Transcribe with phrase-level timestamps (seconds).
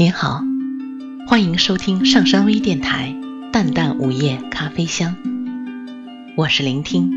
[0.00, 0.42] 您好，
[1.26, 3.12] 欢迎收听上山微电台
[3.50, 5.16] 《淡淡午夜咖啡香》，
[6.36, 7.10] 我是聆听。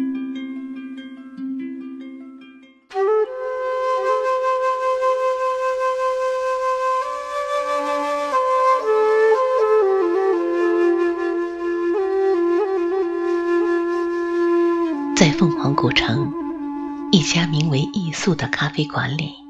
[15.16, 16.34] 在凤凰古城
[17.12, 19.41] 一家名为“艺宿”的咖啡馆里。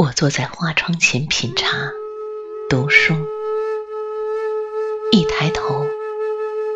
[0.00, 1.92] 我坐在花窗前品茶、
[2.70, 3.14] 读书，
[5.10, 5.88] 一抬头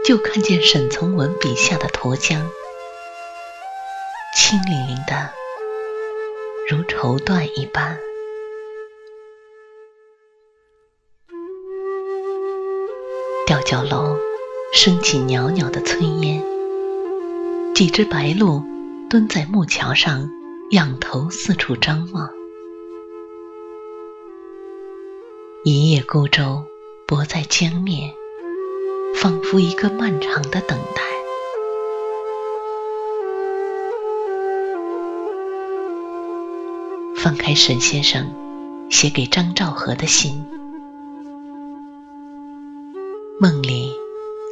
[0.05, 2.51] 就看见沈从文笔下的沱江，
[4.37, 5.31] 清凌凌的，
[6.69, 7.97] 如绸缎一般。
[13.47, 14.19] 吊脚楼
[14.73, 16.43] 升起袅袅的炊烟，
[17.73, 18.65] 几只白鹭
[19.09, 20.29] 蹲在木桥上，
[20.73, 22.42] 仰头四处张望。
[25.65, 26.67] 一叶孤舟
[27.07, 28.13] 泊在江面，
[29.15, 31.03] 仿佛一个漫长的等待。
[37.17, 38.29] 翻开沈先生
[38.91, 40.45] 写给张兆和的信，
[43.39, 43.95] 梦里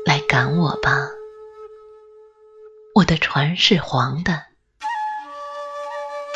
[0.06, 1.08] 来赶我吧，
[2.95, 4.45] 我的船是黄的，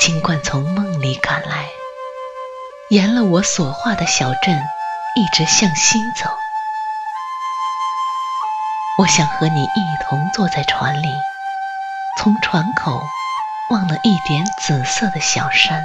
[0.01, 1.71] 尽管从梦里赶来。
[2.95, 4.57] 沿了我所画的小镇，
[5.17, 6.31] 一直向西走。
[9.01, 11.09] 我想和你一同坐在船里，
[12.17, 13.03] 从船口
[13.69, 15.85] 望了一点紫色的小山，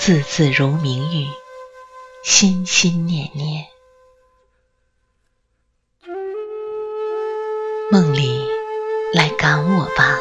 [0.00, 1.30] 字字如明玉，
[2.24, 3.66] 心心念念。
[7.92, 8.44] 梦里
[9.14, 10.18] 来赶我吧。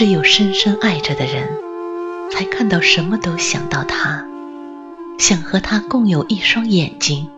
[0.00, 1.46] 只有深深爱着的人，
[2.30, 4.26] 才看到什么都想到他，
[5.18, 7.30] 想和他共有一双眼睛，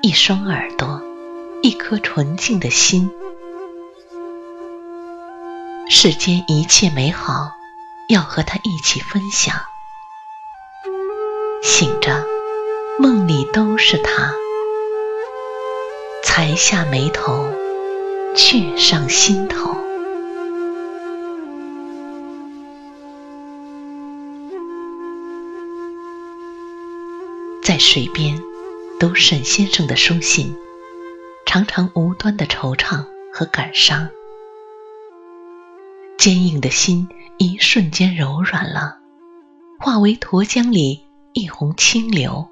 [0.00, 1.02] 一双耳朵，
[1.62, 3.10] 一颗纯净的心。
[5.90, 7.50] 世间一切美好，
[8.08, 9.54] 要和他一起分享。
[11.62, 12.24] 醒着，
[12.98, 14.32] 梦里都是他，
[16.24, 17.46] 才下眉头，
[18.34, 19.76] 却上心头。
[27.68, 28.42] 在水边
[28.98, 30.56] 读沈先生的书信，
[31.44, 34.08] 常常无端的惆怅和感伤，
[36.16, 37.06] 坚硬的心
[37.36, 38.96] 一瞬间柔软了，
[39.78, 42.48] 化为沱江里一泓清流。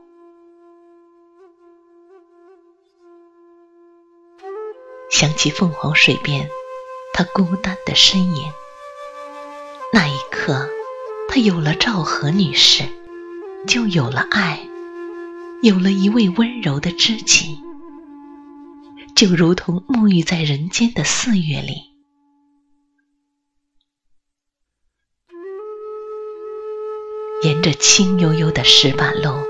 [5.09, 6.47] 想起凤凰水边
[7.15, 8.53] 他孤单的身影，
[9.94, 10.69] 那一刻，
[11.31, 12.84] 他有了赵和女士，
[13.66, 14.69] 就有了爱。
[15.66, 17.59] 有了一位温柔的知己，
[19.16, 21.82] 就如同沐浴在人间的四月里。
[27.43, 29.43] 沿着青幽幽的石板路，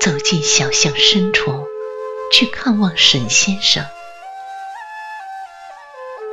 [0.00, 1.52] 走进小巷深处，
[2.32, 3.84] 去看望沈先生。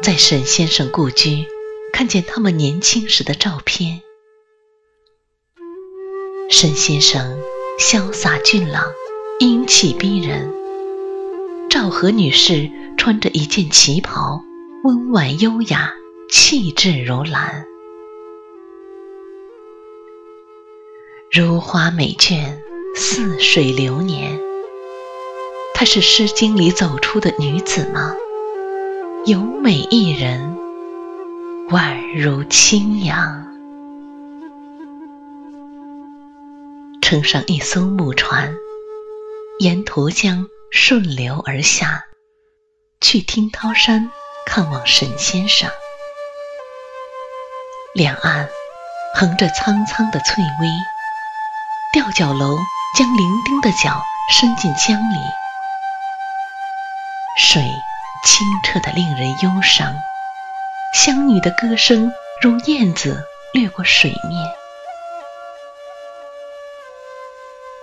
[0.01, 1.45] 在沈先生故居，
[1.91, 4.01] 看见他们年轻时的照片。
[6.49, 7.37] 沈先生
[7.77, 8.85] 潇洒俊朗。
[9.39, 10.51] 英气逼人，
[11.69, 14.41] 赵和女士穿着一件旗袍，
[14.83, 15.93] 温婉优雅，
[16.27, 17.67] 气质如兰，
[21.31, 22.57] 如花美眷，
[22.95, 24.39] 似水流年。
[25.75, 28.15] 她是《诗经》里走出的女子吗？
[29.25, 30.57] 有美一人，
[31.69, 33.45] 宛如清扬。
[37.03, 38.51] 乘上一艘木船。
[39.59, 42.05] 沿沱江顺流而下，
[43.01, 44.11] 去听涛山
[44.45, 45.71] 看望沈先生。
[47.95, 48.47] 两岸
[49.15, 50.67] 横着苍苍的翠微，
[51.91, 52.55] 吊脚楼
[52.95, 55.15] 将伶仃的脚伸进江里，
[57.39, 57.63] 水
[58.23, 59.95] 清澈的令人忧伤，
[60.93, 62.13] 乡女的歌声
[62.43, 64.53] 如燕子掠过水面，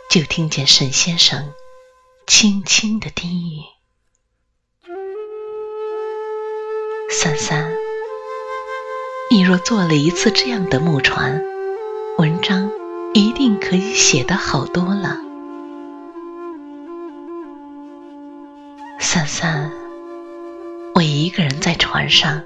[0.09, 1.53] 就听见沈先生。
[2.27, 3.61] 轻轻的低语
[7.11, 7.71] ：“三三，
[9.31, 11.45] 你若坐了一次这样的木船，
[12.17, 12.73] 文章
[13.13, 15.19] 一定可以写得好多了。
[18.99, 19.71] 三三，
[20.95, 22.43] 我一个人在船上，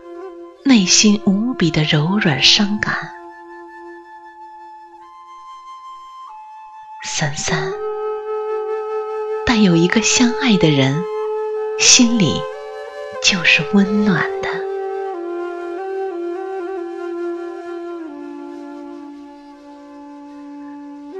[0.65, 3.13] 内心无比的柔软伤感。
[7.05, 7.73] 三三，
[9.59, 11.05] 有一个相爱的人，
[11.79, 12.41] 心里
[13.23, 14.49] 就是温暖的。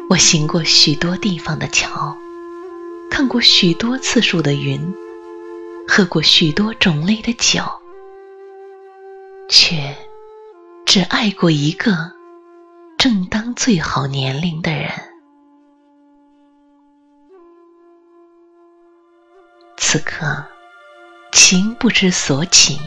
[0.08, 2.17] 我行过许多地方的桥，
[3.11, 4.94] 看过许多次数的云，
[5.87, 7.62] 喝过许多种类的酒。
[9.49, 9.96] 却
[10.85, 12.12] 只爱过一个
[12.99, 14.90] 正当最好年龄的人。
[19.90, 20.44] 此刻
[21.32, 22.79] 情不知所起，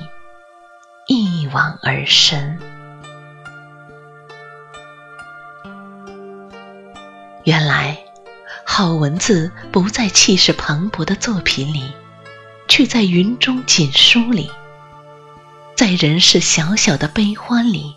[1.08, 2.60] 一往而深。
[7.44, 7.98] 原来
[8.64, 11.92] 好文字不在气势磅礴的作品里，
[12.68, 14.52] 却在云中锦书里。
[15.76, 17.96] 在人世小小的悲欢里，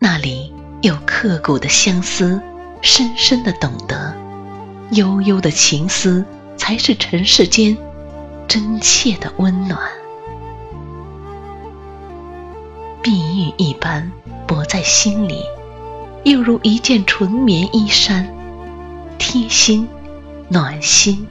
[0.00, 0.52] 那里
[0.82, 2.42] 有刻骨的相思，
[2.82, 4.12] 深深的懂得，
[4.90, 6.24] 悠悠的情思，
[6.68, 7.78] 才是尘世间
[8.46, 9.80] 真切的温暖。
[13.02, 13.10] 碧
[13.42, 14.12] 玉一般
[14.46, 15.42] 裹在心里，
[16.24, 18.28] 又如一件纯棉衣衫，
[19.16, 19.88] 贴心
[20.50, 21.26] 暖心，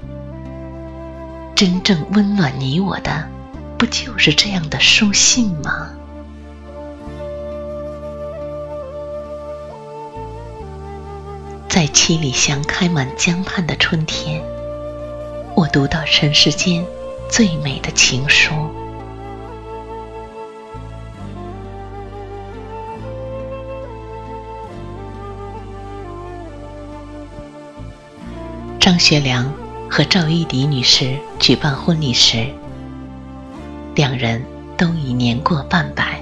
[1.54, 3.30] 真正温暖你我的。
[3.78, 5.90] 不就是这样的书信吗？
[11.70, 14.44] 在七里香开满江畔的春天，
[15.58, 16.86] 我读到尘世间
[17.32, 18.54] 最美的情书。
[28.80, 29.52] 张学良
[29.90, 32.46] 和赵一荻女士举办婚礼时。
[33.96, 34.46] 两人
[34.78, 36.22] 都已年过半百，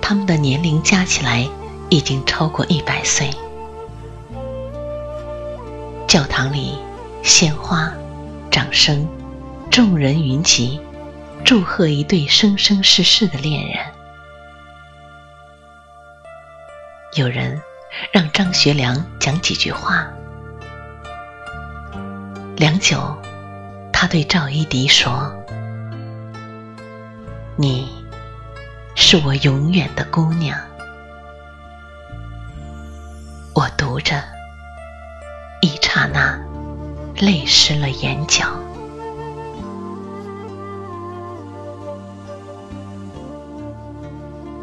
[0.00, 1.46] 他们的年龄加起来
[1.90, 3.28] 已经超过一百岁。
[6.08, 6.78] 教堂里，
[7.22, 7.92] 鲜花、
[8.50, 9.08] 掌声，
[9.70, 10.80] 众人云集，
[11.44, 13.76] 祝贺一对生生世世的恋人。
[17.14, 17.62] 有人
[18.10, 20.08] 让张学良讲几句话，
[22.56, 23.16] 良久，
[23.92, 25.32] 他对赵一荻说。
[27.56, 28.04] 你
[28.96, 30.58] 是我永远的姑娘，
[33.54, 34.20] 我读着，
[35.60, 36.36] 一刹那
[37.18, 38.46] 泪湿了眼角。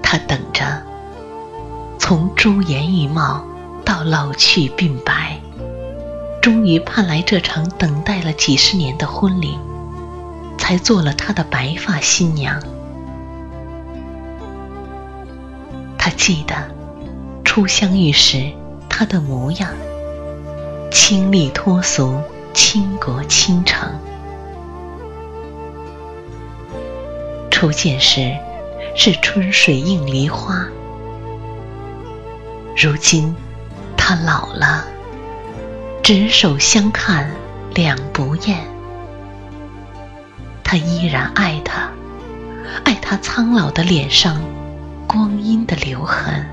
[0.02, 0.82] 他等着，
[2.00, 3.46] 从朱颜玉貌
[3.86, 5.40] 到老去鬓白，
[6.42, 9.58] 终于盼来这场等待了几十年的婚礼，
[10.58, 12.60] 才做了他的白发新娘。
[15.98, 16.56] 他记得
[17.46, 18.52] 初相遇时
[18.90, 19.70] 他的模样，
[20.92, 22.20] 清丽脱俗，
[22.54, 23.90] 倾国倾城。
[27.50, 28.36] 初见时
[28.96, 30.66] 是春水映梨花，
[32.76, 33.36] 如今
[33.98, 34.86] 他老了，
[36.02, 37.32] 执手相看
[37.74, 38.60] 两不厌。
[40.64, 41.90] 他依然爱他，
[42.84, 44.42] 爱他苍老的脸上。
[45.12, 46.46] 光阴的留痕，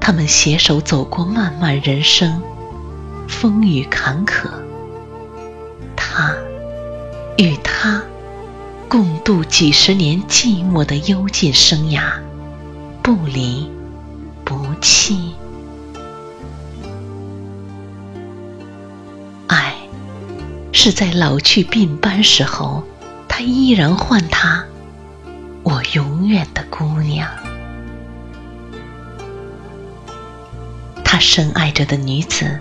[0.00, 2.40] 他们携手走过漫漫人生，
[3.28, 4.48] 风雨坎坷。
[5.94, 6.34] 他
[7.36, 8.02] 与他
[8.88, 12.14] 共度几十年寂寞的幽静生涯，
[13.02, 13.70] 不离
[14.44, 15.34] 不弃。
[19.46, 19.76] 爱
[20.72, 22.82] 是在老去鬓斑时候，
[23.28, 24.64] 他依然唤他。
[25.62, 27.28] 我永远的姑娘，
[31.04, 32.58] 他深爱着的女子，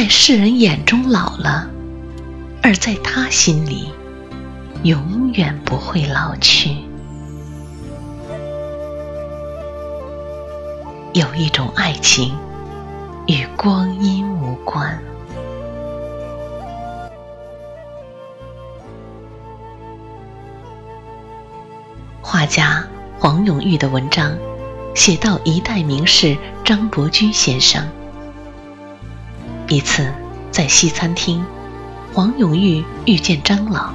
[0.00, 1.68] 在世人眼中老了，
[2.62, 3.92] 而在他心里，
[4.82, 6.74] 永远不会老去。
[11.12, 12.34] 有一种爱情，
[13.26, 14.98] 与光阴无关。
[22.22, 22.82] 画家
[23.18, 24.34] 黄永玉的文章
[24.94, 27.86] 写到一代名士张伯驹先生。
[29.70, 30.12] 一次
[30.50, 31.46] 在西餐厅，
[32.12, 33.92] 黄永玉遇见张老，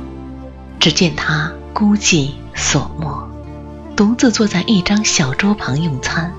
[0.79, 3.27] 只见他孤寂锁寞，
[3.96, 6.34] 独自坐在一张小桌旁用餐。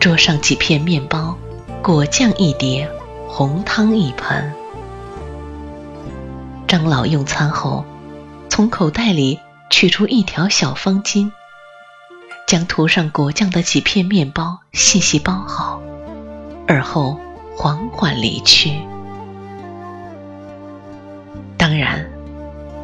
[0.00, 1.38] 桌上几片面包，
[1.80, 2.90] 果酱一碟，
[3.28, 4.52] 红汤一盆。
[6.66, 7.86] 张老用餐后。
[8.50, 9.38] 从口袋里
[9.70, 11.30] 取出一条小方巾，
[12.48, 15.80] 将涂上果酱的几片面包细细包好，
[16.66, 17.20] 而后
[17.58, 18.80] 缓缓离去。
[21.56, 22.08] 当然，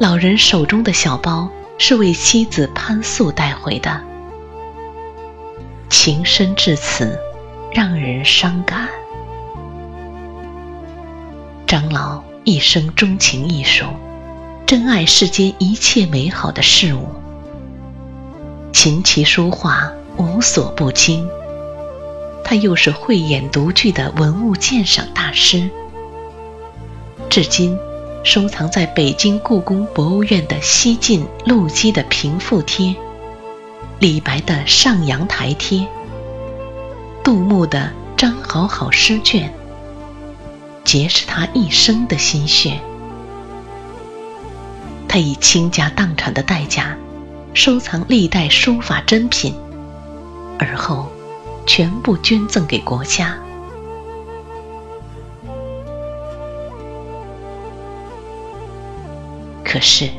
[0.01, 4.01] 老人手中的小包是为妻子潘素带回的。
[5.89, 7.17] 情深至此，
[7.71, 8.89] 让人伤感。
[11.65, 13.85] 张老一生钟情艺术，
[14.65, 17.07] 珍爱世间一切美好的事物，
[18.73, 21.25] 琴棋书画无所不精。
[22.47, 25.67] 他又是慧眼独具的文物鉴赏大师，
[27.27, 27.75] 至今
[28.23, 32.95] 收藏在北京故宫博物院的西晋陆机的平复帖。
[33.97, 35.87] 李白的上阳台帖，
[37.23, 39.51] 杜牧的张好好诗卷，
[40.83, 42.79] 皆是他一生的心血。
[45.07, 46.95] 他以倾家荡产的代价
[47.55, 49.55] 收藏历代书法珍品，
[50.59, 51.09] 而后
[51.65, 53.37] 全部捐赠给国家。
[59.63, 60.09] 可是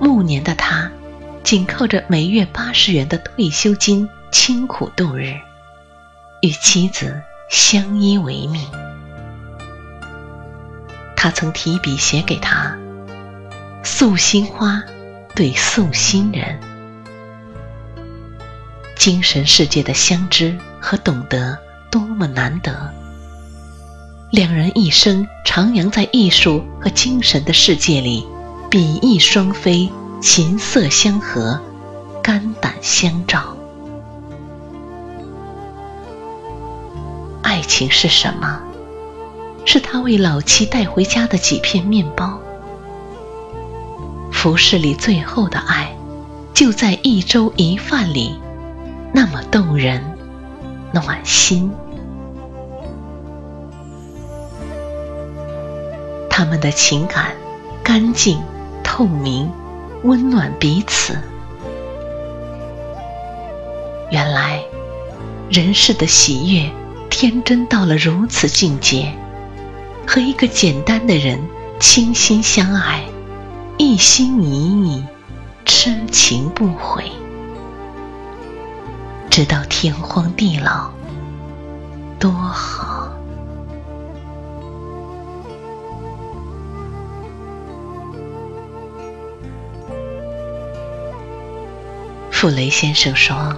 [0.00, 0.90] 暮年的他。
[1.42, 5.34] 仅靠着每月八十元的退休金，清苦度日，
[6.42, 8.70] 与妻子相依为命。
[11.16, 12.78] 他曾提笔写给他
[13.82, 14.82] ：“素心花
[15.34, 16.60] 对素心人，
[18.96, 21.58] 精神世界的相知和懂得
[21.90, 22.90] 多么难得。
[24.30, 28.26] 两人一生徜徉在艺术和精神的世界里，
[28.70, 31.58] 比翼双飞。”琴瑟相和，
[32.22, 33.56] 肝胆相照。
[37.40, 38.60] 爱情是什么？
[39.64, 42.38] 是他为老妻带回家的几片面包。
[44.30, 45.96] 服饰里最后的爱，
[46.52, 48.38] 就在一粥一饭里，
[49.14, 50.18] 那么动人，
[50.92, 51.70] 暖心。
[56.28, 57.32] 他们的情感
[57.82, 58.40] 干净
[58.82, 59.50] 透明。
[60.02, 61.14] 温暖彼此。
[64.10, 64.62] 原来，
[65.50, 66.70] 人世的喜悦
[67.10, 69.12] 天真到了如此境界，
[70.06, 71.38] 和一个简单的人
[71.78, 73.04] 倾心相爱，
[73.76, 75.04] 一心一意，
[75.66, 77.04] 痴情不悔，
[79.30, 80.90] 直到天荒地老，
[82.18, 83.12] 多好。
[92.32, 93.54] 傅雷先生说：“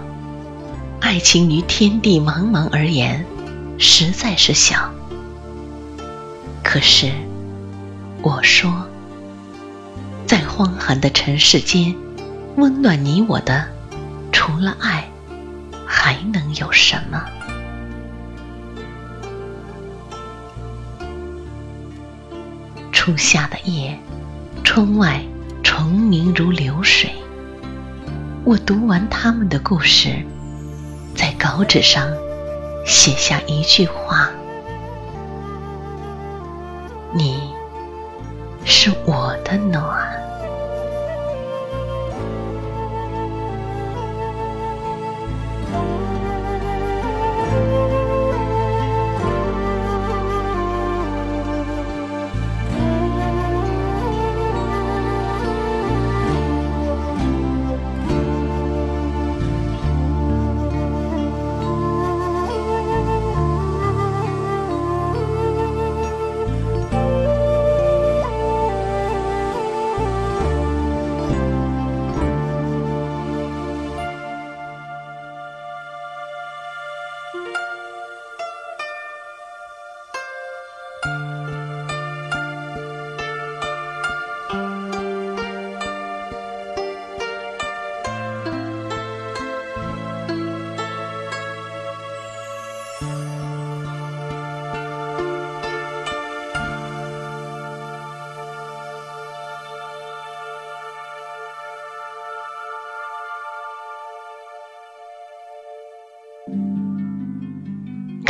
[1.00, 3.24] 爱情于天地茫茫而言，
[3.78, 4.90] 实在是小。
[6.62, 7.10] 可是，
[8.20, 8.70] 我说，
[10.26, 11.96] 在荒寒的尘世间，
[12.56, 13.68] 温暖你我的，
[14.32, 15.08] 除了爱，
[16.54, 17.24] 有什么？”
[22.92, 23.98] 初夏的夜，
[24.62, 25.20] 窗外
[25.62, 27.10] 虫鸣如流水。
[28.44, 30.24] 我读完他们的故事，
[31.14, 32.08] 在稿纸上
[32.84, 34.30] 写下一句话
[37.14, 37.52] ：“你
[38.64, 39.21] 是我